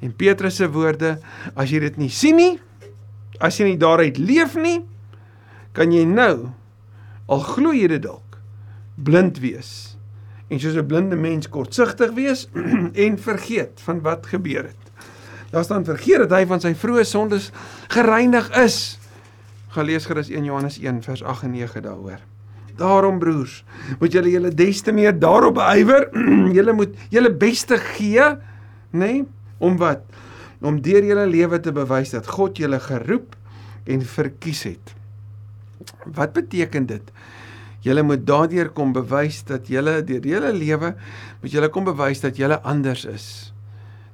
[0.00, 1.18] En Petrus se woorde,
[1.54, 2.54] as jy dit nie sien nie,
[3.38, 4.80] as jy nie daaruit leef nie,
[5.76, 6.50] kan jy nou
[7.30, 8.40] al glo jy dit dalk
[9.00, 9.96] blind wees.
[10.50, 12.48] En soos 'n blinde mens kortsigtig wees
[13.06, 14.82] en vergeet van wat gebeur het.
[15.50, 17.50] Daar staan vergeet dat hy van sy vroeë sondes
[17.88, 18.98] gereinig is.
[19.68, 22.29] Gaan lees gerus 1 Johannes 1 vers 8 en 9 daaroor.
[22.78, 23.64] Daarom broers,
[23.98, 26.08] moet julle julle des te meer daarop ywer.
[26.56, 28.30] julle moet julle beste gee,
[28.90, 29.00] nê?
[29.00, 29.26] Nee?
[29.60, 30.06] Om wat?
[30.64, 33.36] Om deur julle lewe te bewys dat God julle geroep
[33.90, 34.94] en verkies het.
[36.04, 37.12] Wat beteken dit?
[37.84, 40.94] Julle moet daardeur kom bewys dat julle deur julle lewe
[41.40, 43.26] moet julle kom bewys dat julle anders is.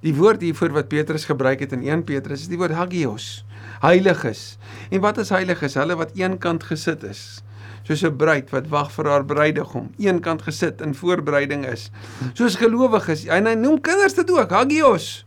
[0.07, 3.43] Die woord hiervoor wat Petrus gebruik het in 1 Petrus is die woord hagios,
[3.83, 4.55] heiliges.
[4.91, 5.75] En wat is heiliges?
[5.79, 7.41] Hulle wat eenkant gesit is
[7.83, 11.91] soos 'n bruid wat wag vir haar bruidegom, eenkant gesit in voorbereiding is.
[12.35, 15.27] Soos gelowiges, en hy noem kinders dit ook, hagios,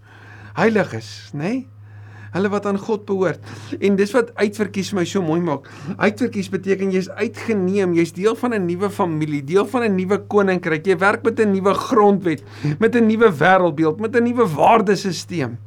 [0.54, 1.40] heiliges, nê?
[1.40, 1.68] Nee?
[2.30, 3.40] Hulle wat aan God behoort.
[3.82, 5.66] En dis wat uitverkies my so mooi maak.
[5.98, 10.86] Uitverkies beteken jy's uitgeneem, jy's deel van 'n nuwe familie, deel van 'n nuwe koninkryk.
[10.86, 12.44] Jy werk met 'n nuwe grondwet,
[12.80, 15.58] met 'n nuwe wêreldbeeld, met 'n nuwe waardesisteem.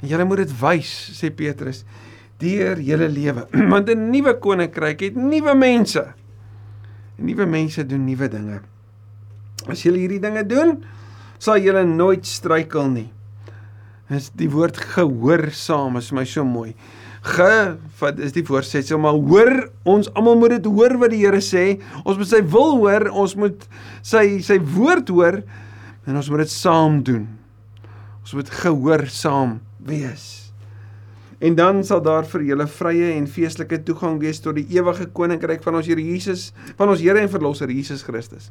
[0.00, 1.84] En jy moet dit wys, sê Petrus
[2.38, 3.46] deur julle lewe.
[3.72, 6.04] Want 'n nuwe koninkryk het nuwe mense.
[7.18, 8.60] En nuwe mense doen nuwe dinge.
[9.66, 10.78] As julle hierdie dinge doen,
[11.38, 13.10] sal julle nooit struikel nie.
[14.08, 16.72] Dis die woord gehoorsaam is my so mooi.
[17.28, 21.42] Ge wat is die voorsetsel maar hoor ons almal moet dit hoor wat die Here
[21.44, 21.80] sê.
[22.04, 23.66] Ons moet sy wil hoor, ons moet
[24.06, 25.42] sy sy woord hoor
[26.06, 27.26] en ons moet dit saam doen.
[28.22, 30.47] Ons moet gehoorsaam wees
[31.38, 35.62] en dan sal daar vir julle vrye en feestelike toegang wees tot die ewige koninkryk
[35.64, 38.50] van ons Here Jesus, van ons Here en Verlosser Jesus Christus.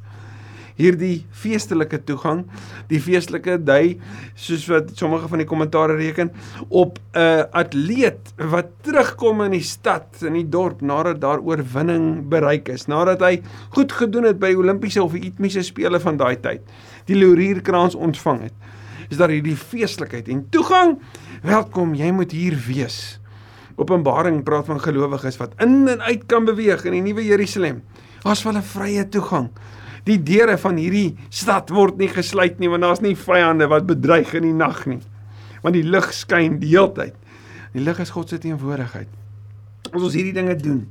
[0.78, 2.44] Hierdie feestelike toegang,
[2.92, 3.98] die feestelike dui,
[4.38, 6.30] soos wat sommige van die kommentare reken,
[6.70, 12.70] op 'n atleet wat terugkom in die stad, in die dorp nadat daar oorwinning bereik
[12.70, 13.42] is, nadat hy
[13.74, 16.62] goed gedoen het by Olimpiese of Itmiese spele van daai tyd,
[17.06, 18.54] die laurierkrans ontvang het.
[19.10, 21.00] Is daar hierdie feestelikheid en toegang
[21.46, 23.20] Welkom, jy moet hier wees.
[23.78, 27.84] Openbaring praat van gelowiges wat in en uit kan beweeg in die nuwe Jerusalem.
[28.24, 29.52] Daar's wel 'n vrye toegang.
[30.06, 34.34] Die deure van hierdie stad word nie gesluit nie want daar's nie vyande wat bedreig
[34.34, 35.00] in die nag nie.
[35.62, 37.14] Want die lig skyn die hele tyd.
[37.74, 39.08] Die lig is God se teenwoordigheid.
[39.94, 40.90] As ons hierdie dinge doen,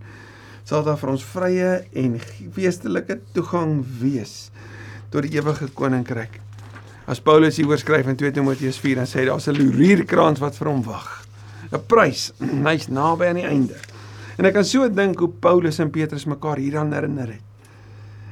[0.65, 2.21] sal daar vir ons vrye en
[2.55, 4.51] geestelike toegang wees
[5.11, 6.46] tot die ewige koninkryk.
[7.07, 10.69] As Paulus hieroor skryf in 2 Timoteus 4 dan sê daar's 'n lurierkrans wat vir
[10.69, 11.27] hom wag.
[11.73, 12.33] 'n Prys,
[12.67, 13.79] hy's naby aan die einde.
[14.39, 17.43] En ek kan so dink hoe Paulus en Petrus mekaar hieraan herinner het.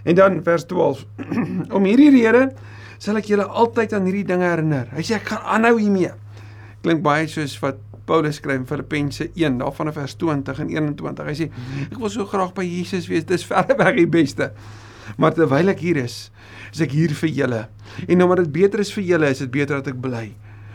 [0.05, 1.05] En dan vers 12.
[1.77, 2.53] Om hierdie rede
[2.99, 4.89] sal ek julle altyd aan hierdie dinge herinner.
[4.91, 6.13] Hy sê ek gaan aanhou hiermee.
[6.83, 11.31] Klink baie soos wat Paulus skryf in Filippense 1 daarvan in vers 20 en 21.
[11.31, 11.49] Hy sê
[11.89, 13.25] ek wil so graag by Jesus wees.
[13.25, 14.51] Dis verreweg die beste.
[15.21, 16.31] Maar terwyl ek hier is,
[16.73, 17.63] is ek hier vir julle.
[18.09, 20.27] En omdat dit beter is vir julle, is dit beter dat ek bly.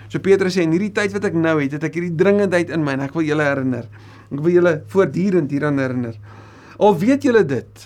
[0.09, 2.81] So Petrus sê in hierdie tyd wat ek nou het, het ek hierdie dringendheid in
[2.85, 3.85] my en ek wil julle herinner.
[4.29, 6.17] Ek wil julle voortdurend hieraan herinner.
[6.81, 7.85] Al weet julle dit.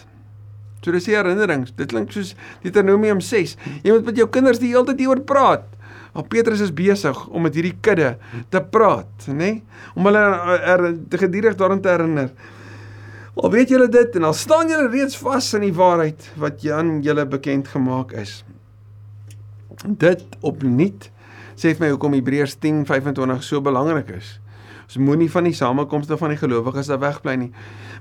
[0.83, 1.73] So dis die herinnerings.
[1.75, 3.57] Dit klink soos Deuteronomium 6.
[3.83, 5.67] Jy moet met jou kinders die hele tyd hieroor praat.
[6.13, 8.11] Maar Petrus is besig om met hierdie kudde
[8.53, 9.37] te praat, nê?
[9.39, 9.53] Nee?
[9.97, 12.29] Om hulle er, er, gedurig daaraan te herinner.
[13.33, 16.99] Al weet julle dit en al staan julle reeds vas in die waarheid wat aan
[17.01, 18.43] julle bekend gemaak is.
[19.83, 21.09] Dit opnuut
[21.57, 24.39] sê vir my hoekom Hebreërs 10:25 so belangrik is.
[24.85, 27.51] Ons moenie van die samekomste van die gelowiges af wegbly nie.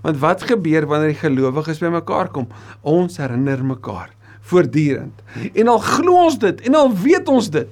[0.03, 2.49] Want wat gebeur wanneer die gelowiges bymekaar kom?
[2.83, 4.11] Ons herinner mekaar.
[4.43, 5.23] voortdurend.
[5.55, 7.69] En al glo ons dit en al weet ons dit,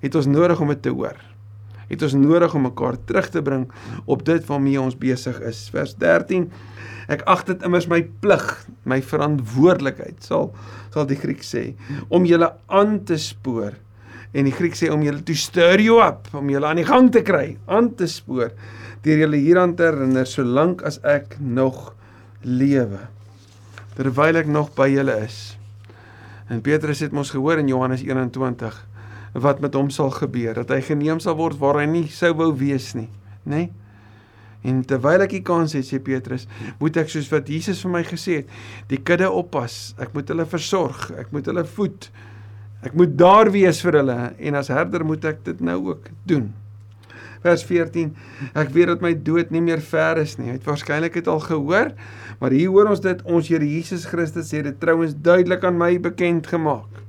[0.00, 1.16] het ons nodig om dit te hoor.
[1.90, 3.66] Het ons nodig om mekaar terug te bring
[4.06, 5.66] op dit waarmee ons besig is.
[5.74, 6.48] Vers 13
[7.10, 8.44] Ek ag dit immers my plig,
[8.86, 10.52] my verantwoordelikheid, sal
[10.94, 11.72] sal die Griek sê,
[12.06, 13.74] om julle aan te spoor.
[14.30, 17.10] En die Griek sê om julle to stir you up, om julle aan die gang
[17.10, 18.52] te kry, aan te spoor
[19.00, 21.94] deur julle hieraan te herinner solank as ek nog
[22.44, 23.00] lewe.
[23.96, 25.38] Terwyl ek nog by julle is.
[26.52, 28.76] En Petrus het mos gehoor in Johannes 21
[29.32, 32.50] wat met hom sal gebeur, dat hy geneem sal word waar hy nie sou wou
[32.56, 33.08] wees nie,
[33.44, 33.66] nê?
[33.66, 33.70] Nee?
[34.66, 36.44] En terwyl ek die kans het, sê Petrus,
[36.80, 38.50] moet ek soos wat Jesus vir my gesê het,
[38.92, 39.94] die kudde oppas.
[40.00, 42.10] Ek moet hulle versorg, ek moet hulle voed.
[42.84, 46.50] Ek moet daar wees vir hulle en as herder moet ek dit nou ook doen.
[47.40, 48.12] Vers 14.
[48.52, 50.50] Ek weet dat my dood nie meer ver is nie.
[50.50, 51.94] Hy het waarskynlik dit al gehoor,
[52.40, 55.94] maar hier hoor ons dit ons Here Jesus Christus sê dit trouens duidelik aan my
[56.04, 57.00] bekend gemaak.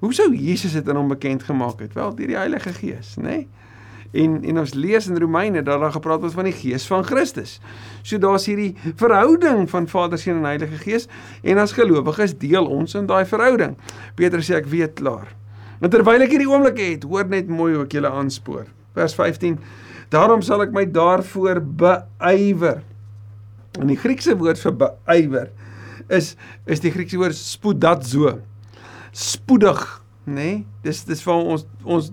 [0.00, 1.92] Hoe sou Jesus dit aan hom bekend gemaak het?
[1.96, 3.22] Wel deur die Heilige Gees, nê?
[3.22, 3.48] Nee?
[4.10, 7.58] En en ons lees in Romeine dat daar gepraat word van die Gees van Christus.
[8.02, 11.06] So daar's hierdie verhouding van Vader, Seun en Heilige Gees
[11.42, 13.76] en as gelowiges deel ons in daai verhouding.
[14.18, 15.30] Petrus sê ek weet klaar.
[15.80, 18.66] En terwyl ek hierdie oomblik het, hoor net mooi hoe ek julle aanspoor.
[18.98, 19.60] Vers 15.
[20.10, 22.82] Daarom sal ek my daarvoor beywer.
[23.78, 25.50] En die Griekse woord vir beywer
[26.10, 26.34] is
[26.66, 28.40] is die Griekse woord spoedadzo.
[29.12, 30.34] Spoedig nê?
[30.34, 32.10] Nee, dis dis vir ons ons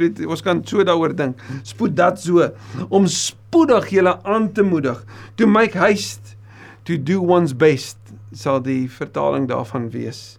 [0.00, 1.40] weet ons kan so daaroor dink.
[1.66, 2.48] Spoed dat so
[2.88, 5.00] om spoedig julle aan te moedig
[5.36, 6.36] to make haste
[6.88, 7.98] to do one's best
[8.32, 10.38] sal die vertaling daarvan wees.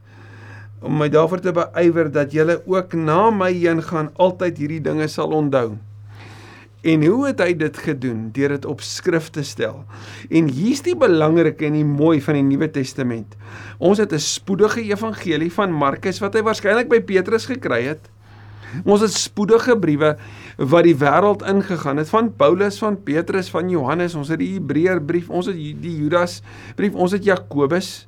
[0.82, 5.08] Om my daarvoor te beywer dat julle ook na my heen gaan altyd hierdie dinge
[5.12, 5.78] sal onthou.
[6.82, 8.30] En hoe het hy dit gedoen?
[8.34, 9.84] Deur dit op skrif te stel.
[10.34, 13.36] En hier's die belangrike en die mooi van die Nuwe Testament.
[13.78, 18.10] Ons het 'n spoedige evangelie van Markus wat hy waarskynlik by Petrus gekry het.
[18.84, 20.18] Ons het spoedige briewe
[20.58, 25.30] wat die wêreld ingegaan het van Paulus, van Petrus, van Johannes, ons het die Hebreërbrief,
[25.30, 26.42] ons het die Judas
[26.76, 28.08] brief, ons het Jakobus.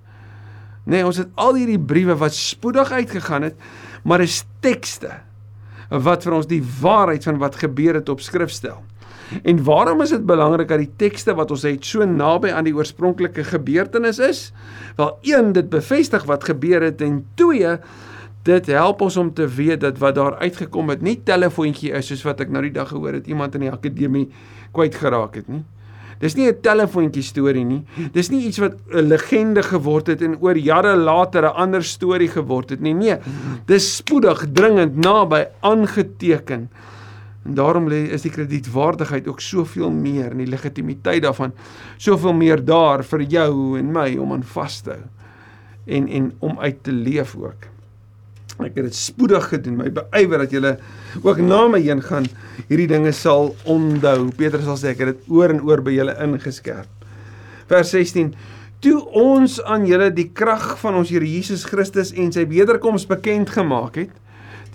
[0.85, 3.55] Nee, ons het al hierdie briewe wat spoedig uitgegaan het,
[4.03, 5.21] maar is tekste
[6.01, 8.81] wat vir ons die waarheid van wat gebeur het op skrif stel.
[9.41, 12.75] En waarom is dit belangrik dat die tekste wat ons het so naby aan die
[12.75, 14.41] oorspronklike gebeurtenis is?
[14.97, 17.77] Wel een dit bevestig wat gebeur het en twee
[18.43, 22.25] dit help ons om te weet dat wat daar uitgekom het nie telefoontjie is soos
[22.27, 24.27] wat ek nou die dag gehoor het iemand in die akademie
[24.75, 25.63] kwyt geraak het nie.
[26.23, 27.83] Dis nie 'n telefoontjie storie nie.
[28.13, 32.29] Dis nie iets wat 'n legende geword het en oor jare later 'n ander storie
[32.29, 32.93] geword het nie.
[32.93, 33.17] Nee,
[33.65, 36.69] dis spoedig, dringend, naby aangeteken.
[37.45, 41.51] En daarom lê is die kredietwaardigheid ook soveel meer en die legitimiteit daarvan
[41.97, 45.03] soveel meer daar vir jou en my om aan vas te hou
[45.85, 47.72] en en om uit te leef ook.
[48.61, 50.75] Ek het dit spoedig gedoen, my beywer dat julle
[51.23, 52.27] ook na my heen gaan
[52.69, 54.29] hierdie dinge sal onthou.
[54.37, 57.07] Petrus sal sê ek het dit oor en oor by julle ingeskerp.
[57.71, 58.33] Vers 16
[58.83, 63.53] Toe ons aan julle die krag van ons Here Jesus Christus en sy wederkoms bekend
[63.55, 64.11] gemaak het,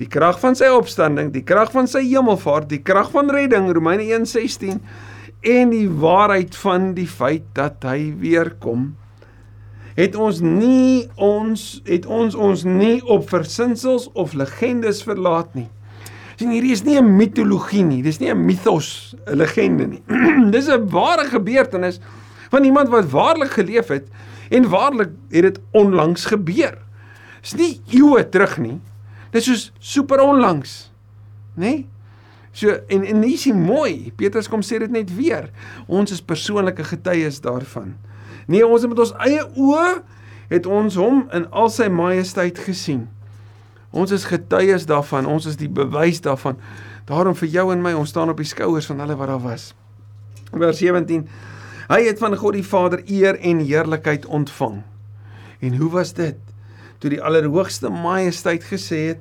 [0.00, 4.06] die krag van sy opstanding, die krag van sy hemelvaart, die krag van redding Romeine
[4.16, 4.80] 1:16
[5.44, 8.94] en die waarheid van die feit dat hy weer kom
[9.98, 15.66] het ons nie ons het ons ons nie op versinsels of legendes verlaat nie.
[16.38, 20.02] Sien hierdie is nie 'n mitologie nie, dis nie 'n mythos, 'n legende nie.
[20.54, 21.98] dis 'n ware gebeurtenis
[22.50, 24.06] van iemand wat waarlik geleef het
[24.50, 26.78] en waarlik het dit onlangs gebeur.
[27.42, 28.80] Dis nie eeue terug nie.
[29.30, 30.92] Dis soos super onlangs.
[31.56, 31.64] Nê?
[31.64, 31.86] Nee?
[32.52, 34.12] So en en dis mooi.
[34.16, 35.50] Petrus kom sê dit net weer.
[35.86, 37.94] Ons is persoonlike getuies daarvan.
[38.48, 39.88] Nee, ons het met ons eie oë
[40.48, 43.04] het ons hom in al sy majesteit gesien.
[43.92, 46.56] Ons is getuies daarvan, ons is die bewys daarvan.
[47.08, 49.70] Daarom vir jou en my, ons staan op die skouers van hulle wat daar was.
[50.52, 51.26] Vers 17.
[51.88, 54.80] Hy het van God die Vader eer en heerlikheid ontvang.
[55.64, 56.36] En hoe was dit?
[57.00, 59.20] Toe die Allerhoogste Majesteit gesê het: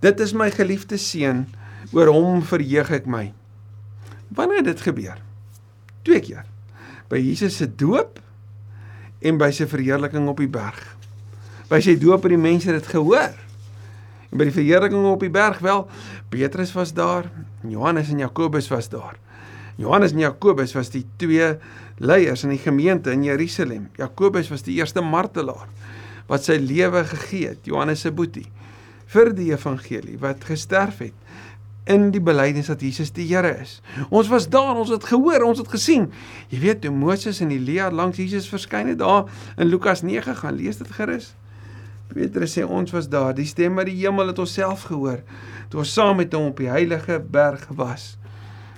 [0.00, 1.46] "Dit is my geliefde seun,
[1.92, 3.32] oor hom verheug ek my."
[4.28, 5.18] Wanneer het dit gebeur?
[6.02, 6.44] Twee keer.
[7.08, 8.20] By Jesus se doop
[9.20, 10.80] en by sy verheerliking op die berg.
[11.70, 13.34] By sy doop het die mense dit gehoor.
[14.30, 15.86] En by die verheerliking op die berg wel,
[16.30, 17.30] Petrus was daar,
[17.66, 19.16] Johannes en Jakobus was daar.
[19.76, 21.54] Johannes en Jakobus was die twee
[21.98, 23.88] leiers in die gemeente in Jerusalem.
[23.96, 25.68] Jakobus was die eerste martelaar
[26.26, 28.48] wat sy lewe gegee het, Johannes se boetie,
[29.12, 31.25] vir die evangelie wat gesterf het
[31.86, 33.80] in die belydenis dat Jesus die Here is.
[34.10, 36.08] Ons was daar, ons het gehoor, ons het gesien.
[36.50, 40.58] Jy weet, toe Moses en Elia langs Jesus verskyn het daar in Lukas 9 gaan
[40.58, 41.34] lees dit gerus.
[42.10, 43.34] Petrus sê ons was daar.
[43.34, 45.22] Die stem uit die hemel het ons self gehoor
[45.70, 48.14] toe ons saam met hom op die heilige berg was.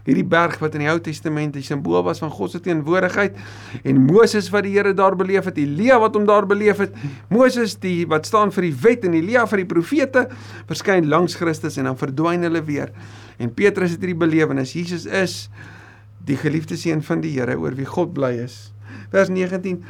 [0.09, 3.37] Hierdie berg wat in die Ou Testament 'n simbool was van God se teenwoordigheid
[3.85, 6.95] en Moses wat die Here daar beleef het, Elia wat hom daar beleef het,
[7.29, 10.29] Moses die wat staan vir die wet en Elia vir die profete
[10.67, 12.91] verskyn langs Christus en dan verdwyn hulle weer.
[13.39, 14.73] En Petrus het hierdie belewenis.
[14.73, 15.51] Jesus is
[16.25, 18.73] die geliefde seun van die Here oor wie God bly is
[19.13, 19.83] vers 19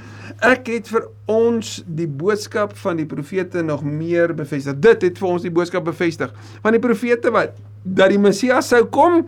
[0.47, 5.29] ek het vir ons die boodskap van die profete nog meer bevestig dit het vir
[5.29, 9.25] ons die boodskap bevestig van die profete wat dat die Messias sou kom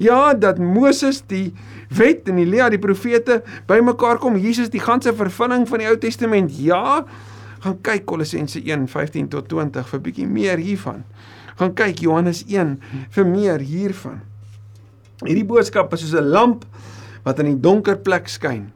[0.00, 1.52] ja dat Moses die
[1.94, 6.56] wet en Elia die profete bymekaar kom Jesus die ganse vervulling van die Ou Testament
[6.58, 7.04] ja
[7.60, 11.04] gaan kyk Kolossense 1:15 tot 20 vir bietjie meer hiervan
[11.60, 12.78] gaan kyk Johannes 1
[13.16, 14.22] vir meer hiervan
[15.26, 16.64] hierdie boodskap is soos 'n lamp
[17.24, 18.70] wat in die donker plek skyn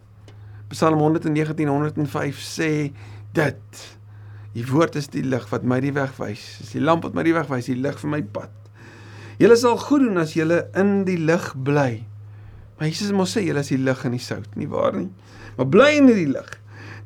[0.74, 2.90] Psalm 119:105 sê
[3.32, 3.80] dit.
[4.54, 6.42] Die woord is die lig wat my die weg wys.
[6.62, 8.52] Dis die lamp wat my die weg wys, die lig vir my pad.
[9.38, 12.04] Julle sal goed doen as julle in die lig bly.
[12.78, 15.08] Maar Jesus mos sê julle is die lig en die sout, nie waar nie?
[15.56, 16.52] Maar bly in die lig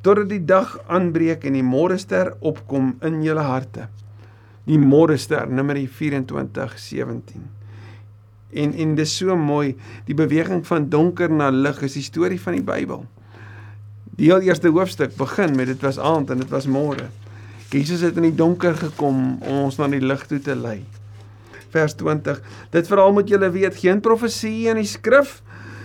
[0.05, 3.89] totdat die dag aanbreek en die môrester opkom in julle harte.
[4.69, 7.47] Die môrester, Numeri 24:17.
[8.53, 12.55] En en dis so mooi, die beweging van donker na lig is die storie van
[12.55, 13.05] die Bybel.
[14.17, 17.09] Die heel eerste hoofstuk begin met dit was aand en dit was môre.
[17.71, 20.81] Jesus het in die donker gekom om ons na die lig toe te lei.
[21.75, 22.41] Vers 20.
[22.71, 25.43] Dit veral moet julle weet, geen profesie in die skrif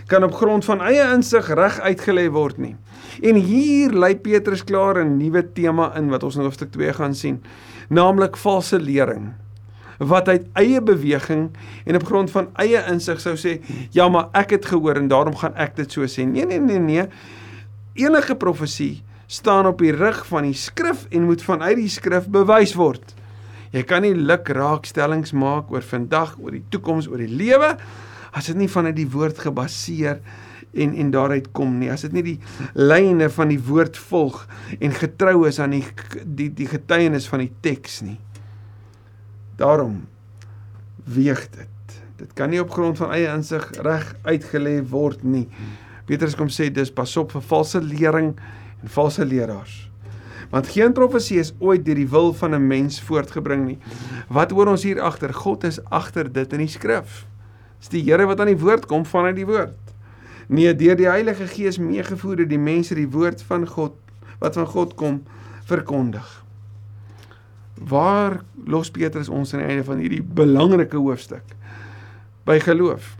[0.07, 2.75] kan op grond van eie insig reg uitgelê word nie.
[3.23, 7.15] En hier lei Petrus klaar 'n nuwe tema in wat ons in hoofstuk 2 gaan
[7.15, 7.43] sien,
[7.89, 9.33] naamlik valse lering
[9.97, 11.51] wat uit eie beweging
[11.85, 15.35] en op grond van eie insig sou sê, ja, maar ek het gehoor en daarom
[15.35, 16.25] gaan ek dit so sê.
[16.25, 17.07] Nee, nee, nee, nee
[17.93, 22.73] enige profesie staan op die rug van die skrif en moet vanuit die skrif bewys
[22.77, 23.13] word.
[23.73, 27.73] Jy kan nie lukraakstellings maak oor vandag, oor die toekoms, oor die lewe
[28.33, 30.19] as dit nie vanuit die woord gebaseer
[30.73, 31.91] en en daaruit kom nie.
[31.93, 32.39] As dit nie die
[32.77, 34.43] lyne van die woord volg
[34.79, 35.85] en getrou is aan die
[36.25, 38.17] die die getuienis van die teks nie.
[39.57, 40.03] Daarom
[41.05, 41.97] weeg dit.
[42.17, 45.47] Dit kan nie op grond van eie insig reg uitgelê word nie.
[46.09, 48.33] Petrus kom sê dis pas op vir valse lering
[48.81, 49.92] en valse leraars.
[50.53, 53.79] Want geen profesie is ooit deur die wil van 'n mens voortgebring nie.
[54.29, 55.33] Wat hoor ons hier agter?
[55.33, 57.25] God is agter dit in die skrif.
[57.79, 59.73] Dis die Here wat aan die woord kom vanuit die woord.
[60.47, 63.93] Nee, deur die Heilige Gees meegevoer deur die mense die woord van God
[64.39, 65.23] wat van God kom
[65.65, 66.43] verkondig.
[67.73, 71.43] Waar los Petrus ons aan die einde van hierdie belangrike hoofstuk?
[72.45, 73.17] By geloof.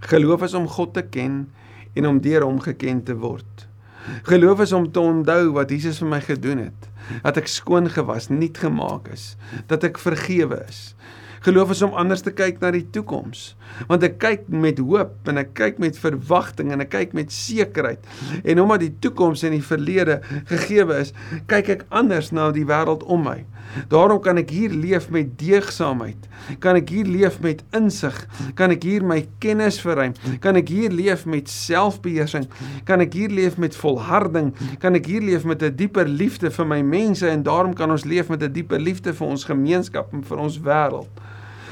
[0.00, 1.52] Geloof is om God te ken
[1.92, 3.51] en om deur hom geken te word.
[4.28, 6.88] Geloof is om te onthou wat Jesus vir my gedoen het,
[7.22, 9.32] dat ek skoon gewas, nuut gemaak is,
[9.70, 10.82] dat ek vergewe is.
[11.42, 13.56] Geloof is om anders te kyk na die toekoms,
[13.88, 18.04] want ek kyk met hoop en ek kyk met verwagting en ek kyk met sekerheid.
[18.46, 21.10] En omdat die toekoms in die verlede gegeewe is,
[21.50, 23.40] kyk ek anders na die wêreld om my.
[23.90, 26.28] Daarom kan ek hier leef met deegsaamheid.
[26.62, 28.14] Kan ek hier leef met insig?
[28.58, 30.14] Kan ek hier my kennis verruim?
[30.44, 32.46] Kan ek hier leef met selfbeheersing?
[32.86, 34.52] Kan ek hier leef met volharding?
[34.82, 38.04] Kan ek hier leef met 'n dieper liefde vir my mense en daarom kan ons
[38.04, 41.10] leef met 'n dieper liefde vir ons gemeenskap en vir ons wêreld?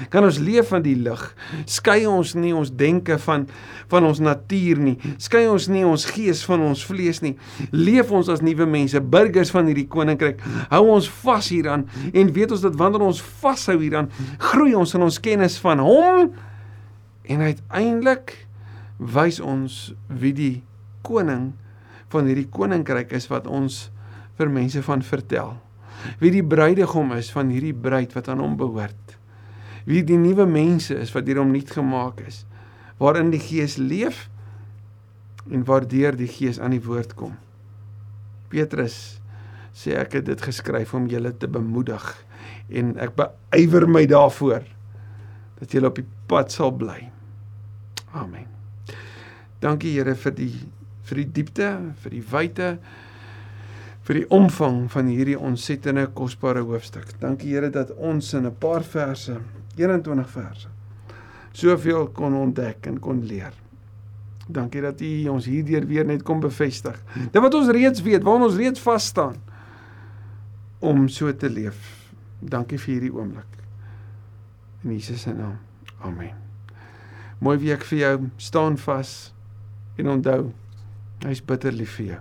[0.08, 1.22] Kan ons leef van die lig.
[1.68, 3.46] Skei ons nie ons denke van
[3.90, 4.96] van ons natuur nie.
[5.18, 7.34] Skei ons nie ons gees van ons vlees nie.
[7.74, 10.42] Leef ons as nuwe mense, burgers van hierdie koninkryk.
[10.70, 14.10] Hou ons vas hieraan en weet ons dat wanneer ons vashou hieraan,
[14.50, 16.30] groei ons in ons kennis van hom
[17.30, 18.36] en uiteindelik
[19.00, 20.54] wys ons wie die
[21.06, 21.50] koning
[22.10, 23.88] van hierdie koninkryk is wat ons
[24.38, 25.54] vir mense van vertel.
[26.20, 29.09] Wie die bruidegom is van hierdie bruid wat aan hom behoort
[29.84, 32.44] wie die nuwe mense is wat deur hom nuut gemaak is
[33.00, 34.28] waarin die gees leef
[35.50, 37.32] en waardeur die gees aan die woord kom.
[38.52, 39.20] Petrus
[39.72, 42.04] sê ek het dit geskryf om julle te bemoedig
[42.68, 44.66] en ek beywer my daarvoor
[45.60, 47.08] dat julle op die pad sal bly.
[48.16, 48.48] Amen.
[49.60, 50.52] Dankie Here vir die
[51.10, 51.70] vir die diepte
[52.02, 52.68] vir die wyte
[54.06, 57.12] vir die omvang van hierdie ontsettende kosbare hoofstuk.
[57.22, 59.40] Dankie Here dat ons in 'n paar verse
[59.78, 60.68] 21 verse.
[61.52, 63.54] Soveel kon ontdek en kon leer.
[64.50, 66.96] Dankie dat U ons hierdeur weer net kom bevestig.
[67.30, 69.38] Dit wat ons reeds weet, waar ons reeds vas staan
[70.80, 71.78] om so te leef.
[72.40, 73.58] Dankie vir hierdie oomblik.
[74.84, 75.58] In Jesus se naam.
[76.00, 76.32] Amen.
[77.40, 78.16] Mooi week vir jou.
[78.40, 79.12] Staan vas
[80.00, 80.50] en onthou,
[81.26, 82.20] hy's bitter lief vir jou.